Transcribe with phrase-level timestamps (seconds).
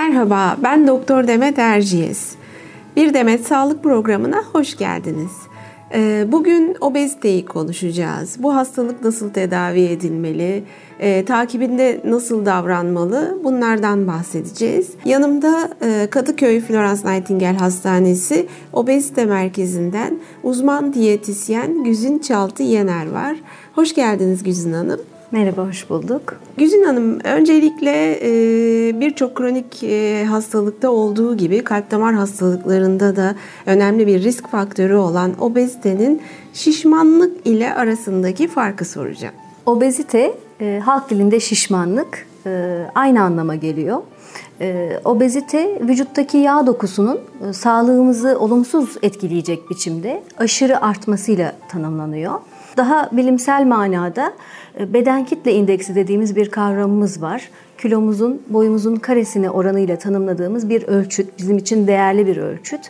[0.00, 2.34] Merhaba, ben Doktor Demet Erciyes.
[2.96, 5.32] Bir Demet Sağlık programına hoş geldiniz.
[5.94, 8.36] Ee, bugün obeziteyi konuşacağız.
[8.42, 10.64] Bu hastalık nasıl tedavi edilmeli?
[11.00, 13.38] E, takibinde nasıl davranmalı?
[13.44, 14.90] Bunlardan bahsedeceğiz.
[15.04, 23.36] Yanımda e, Kadıköy Florence Nightingale Hastanesi Obezite Merkezi'nden uzman diyetisyen Güzin Çaltı Yener var.
[23.74, 25.00] Hoş geldiniz Güzin Hanım.
[25.32, 26.40] Merhaba, hoş bulduk.
[26.56, 33.34] Güzin Hanım, öncelikle e, birçok kronik e, hastalıkta olduğu gibi kalp damar hastalıklarında da
[33.66, 36.22] önemli bir risk faktörü olan obezitenin
[36.54, 39.34] şişmanlık ile arasındaki farkı soracağım.
[39.66, 42.26] Obezite, e, halk dilinde şişmanlık
[42.94, 44.02] aynı anlama geliyor.
[45.04, 47.20] Obezite vücuttaki yağ dokusunun
[47.52, 52.34] sağlığımızı olumsuz etkileyecek biçimde aşırı artmasıyla tanımlanıyor.
[52.76, 54.32] Daha bilimsel manada
[54.80, 57.50] e, beden kitle indeksi dediğimiz bir kavramımız var.
[57.78, 62.80] Kilomuzun boyumuzun karesine oranıyla tanımladığımız bir ölçüt, bizim için değerli bir ölçüt.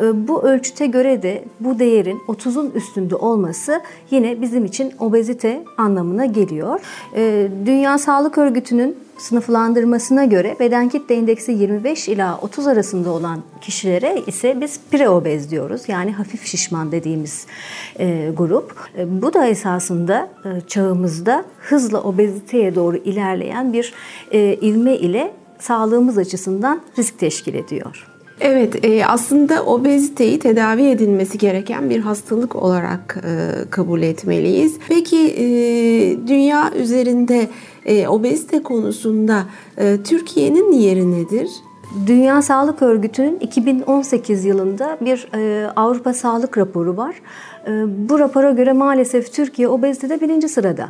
[0.00, 6.26] E, bu ölçüte göre de bu değerin 30'un üstünde olması yine bizim için obezite anlamına
[6.26, 6.80] geliyor.
[7.16, 14.22] E, Dünya Sağlık Örgütü'nün sınıflandırmasına göre beden kitle indeksi 25 ila 30 arasında olan kişilere
[14.26, 15.82] ise biz preobez diyoruz.
[15.88, 17.46] Yani hafif şişman dediğimiz
[17.98, 18.74] e, grup.
[18.98, 23.94] E, bu da esasında e, çağımızda hızla obeziteye doğru ilerleyen bir
[24.32, 28.09] e, ivme ile sağlığımız açısından risk teşkil ediyor.
[28.40, 34.78] Evet, e, aslında obeziteyi tedavi edilmesi gereken bir hastalık olarak e, kabul etmeliyiz.
[34.88, 35.46] Peki e,
[36.28, 37.48] dünya üzerinde
[38.08, 39.44] obezite konusunda
[40.04, 41.50] Türkiye'nin yeri nedir?
[42.06, 45.28] Dünya Sağlık Örgütü'nün 2018 yılında bir
[45.76, 47.14] Avrupa Sağlık raporu var.
[47.86, 50.88] Bu rapora göre maalesef Türkiye obezitede birinci sırada.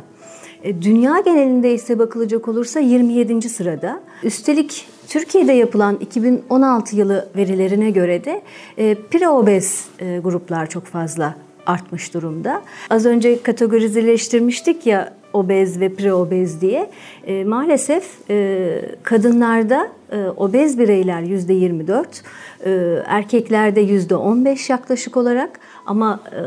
[0.63, 3.49] E, dünya genelinde ise bakılacak olursa 27.
[3.49, 3.99] sırada.
[4.23, 8.41] Üstelik Türkiye'de yapılan 2016 yılı verilerine göre de
[8.77, 12.61] e, preobez e, gruplar çok fazla artmış durumda.
[12.89, 16.89] Az önce kategorizeleştirmiştik ya obez ve preobez diye.
[17.27, 22.23] E, maalesef e, kadınlarda e, obez bireyler yüzde 24,
[22.65, 22.71] e,
[23.05, 26.41] erkeklerde yüzde 15 yaklaşık olarak ama e,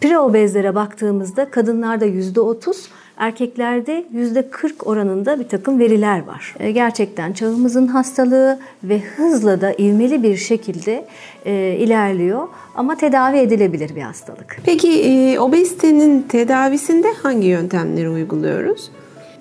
[0.00, 6.54] preobezlere baktığımızda kadınlarda yüzde 30, erkeklerde yüzde 40 oranında bir takım veriler var.
[6.60, 11.04] E, gerçekten çağımızın hastalığı ve hızla da ivmeli bir şekilde
[11.46, 14.56] e, ilerliyor ama tedavi edilebilir bir hastalık.
[14.64, 18.90] Peki e, obezitenin tedavisinde hangi yöntemleri uyguluyoruz?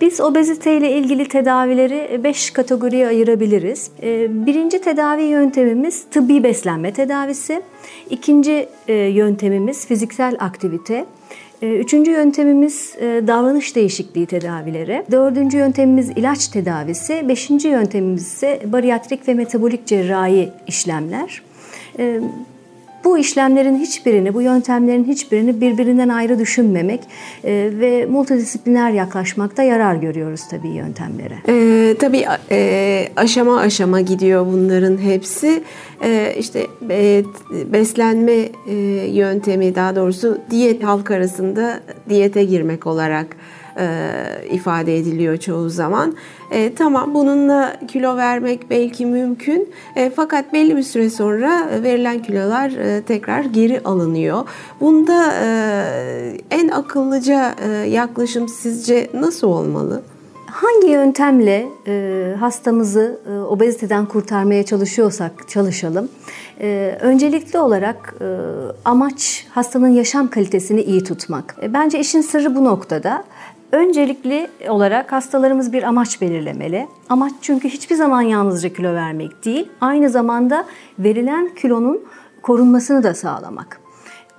[0.01, 3.91] Biz obezite ile ilgili tedavileri 5 kategoriye ayırabiliriz.
[4.29, 7.62] Birinci tedavi yöntemimiz tıbbi beslenme tedavisi.
[8.09, 11.06] İkinci yöntemimiz fiziksel aktivite.
[11.63, 15.06] Ee, üçüncü yöntemimiz e, davranış değişikliği tedavileri.
[15.12, 17.28] Dördüncü yöntemimiz ilaç tedavisi.
[17.28, 21.41] Beşinci yöntemimiz ise bariyatrik ve metabolik cerrahi işlemler.
[23.03, 26.99] Bu işlemlerin hiçbirini, bu yöntemlerin hiçbirini birbirinden ayrı düşünmemek
[27.43, 31.35] e, ve multidisipliner yaklaşmakta yarar görüyoruz tabii yöntemlere.
[31.47, 35.63] E, tabii e, aşama aşama gidiyor bunların hepsi.
[36.03, 37.23] E, işte e,
[37.73, 38.73] beslenme e,
[39.11, 43.37] yöntemi daha doğrusu diyet halk arasında diyete girmek olarak
[43.78, 44.09] e,
[44.51, 46.16] ifade ediliyor çoğu zaman.
[46.51, 52.69] E, tamam bununla kilo vermek belki mümkün e, fakat belli bir süre sonra verilen kilolar
[52.69, 54.44] e, tekrar geri alınıyor.
[54.81, 55.47] Bunda e,
[56.51, 60.01] en akıllıca e, yaklaşım sizce nasıl olmalı?
[60.45, 66.09] Hangi yöntemle e, hastamızı e, obeziteden kurtarmaya çalışıyorsak çalışalım.
[66.59, 68.25] E, öncelikli olarak e,
[68.85, 71.56] amaç hastanın yaşam kalitesini iyi tutmak.
[71.62, 73.23] E, bence işin sırrı bu noktada.
[73.73, 76.88] Öncelikli olarak hastalarımız bir amaç belirlemeli.
[77.09, 80.66] Amaç çünkü hiçbir zaman yalnızca kilo vermek değil, aynı zamanda
[81.00, 82.03] verilen kilonun
[82.41, 83.81] korunmasını da sağlamak.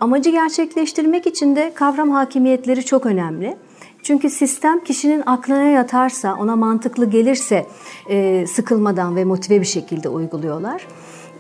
[0.01, 3.57] Amacı gerçekleştirmek için de kavram hakimiyetleri çok önemli.
[4.03, 7.67] Çünkü sistem kişinin aklına yatarsa, ona mantıklı gelirse
[8.09, 10.87] e, sıkılmadan ve motive bir şekilde uyguluyorlar.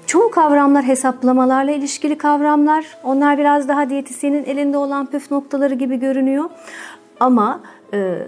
[0.07, 2.87] Çoğu kavramlar hesaplamalarla ilişkili kavramlar.
[3.05, 6.51] Onlar biraz daha diyetisyenin elinde olan püf noktaları gibi görünüyor.
[7.21, 7.61] Ama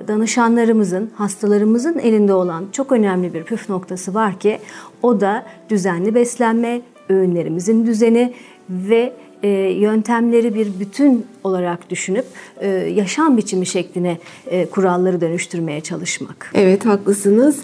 [0.09, 4.59] danışanlarımızın, hastalarımızın elinde olan çok önemli bir püf noktası var ki
[5.03, 8.35] o da düzenli beslenme, öğünlerimizin düzeni
[8.71, 9.13] ve
[9.47, 12.25] e, yöntemleri bir bütün olarak düşünüp
[12.61, 16.51] e, yaşam biçimi şekline e, kuralları dönüştürmeye çalışmak.
[16.55, 17.61] Evet haklısınız.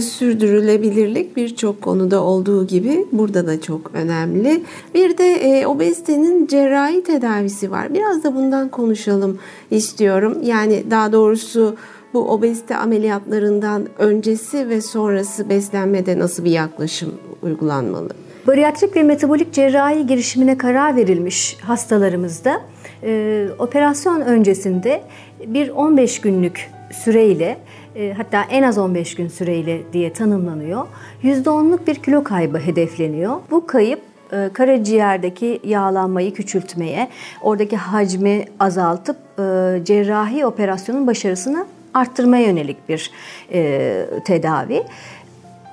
[0.00, 4.62] Sürdürülebilirlik birçok konuda olduğu gibi burada da çok önemli.
[4.94, 7.94] Bir de obezitenin cerrahi tedavisi var.
[7.94, 9.38] Biraz da bundan konuşalım
[9.70, 10.38] istiyorum.
[10.42, 11.76] Yani daha doğrusu
[12.14, 18.23] bu obezite ameliyatlarından öncesi ve sonrası beslenmede nasıl bir yaklaşım uygulanmalı?
[18.46, 22.60] Bariyatrik ve metabolik cerrahi girişimine karar verilmiş hastalarımızda
[23.02, 25.02] e, operasyon öncesinde
[25.46, 27.58] bir 15 günlük süreyle
[27.96, 30.86] e, hatta en az 15 gün süreyle diye tanımlanıyor.
[31.22, 33.36] %10'luk bir kilo kaybı hedefleniyor.
[33.50, 34.00] Bu kayıp
[34.32, 37.08] e, karaciğerdeki yağlanmayı küçültmeye,
[37.42, 39.42] oradaki hacmi azaltıp e,
[39.84, 43.10] cerrahi operasyonun başarısını arttırmaya yönelik bir
[43.52, 44.82] e, tedavi.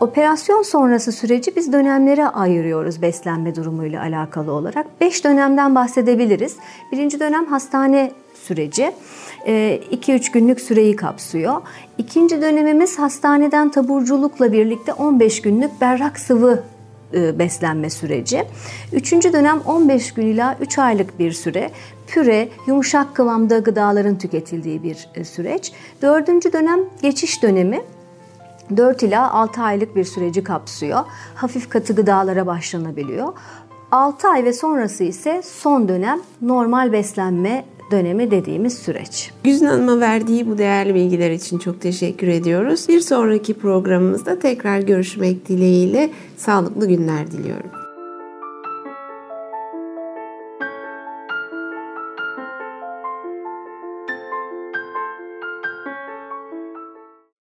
[0.02, 5.02] Operasyon sonrası süreci biz dönemlere ayırıyoruz beslenme durumuyla alakalı olarak.
[5.02, 6.56] Beş dönemden bahsedebiliriz.
[6.92, 8.92] Birinci dönem hastane süreci.
[9.46, 11.62] 2-3 günlük süreyi kapsıyor.
[11.98, 16.64] İkinci dönemimiz hastaneden taburculukla birlikte 15 günlük berrak sıvı
[17.14, 18.44] e, beslenme süreci.
[18.94, 21.72] Üçüncü dönem 15 gün ila 3 aylık bir süre
[22.08, 25.72] püre, yumuşak kıvamda gıdaların tüketildiği bir e, süreç.
[26.02, 27.82] Dördüncü dönem geçiş dönemi
[28.78, 31.00] 4 ila 6 aylık bir süreci kapsıyor.
[31.36, 33.34] Hafif katı gıdalara başlanabiliyor.
[33.92, 39.32] 6 ay ve sonrası ise son dönem normal beslenme dönemi dediğimiz süreç.
[39.44, 42.86] Güzin Hanım'a verdiği bu değerli bilgiler için çok teşekkür ediyoruz.
[42.90, 47.81] Bir sonraki programımızda tekrar görüşmek dileğiyle sağlıklı günler diliyorum.